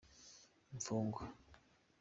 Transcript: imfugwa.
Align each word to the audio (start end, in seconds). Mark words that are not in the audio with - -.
imfugwa. 0.73 1.23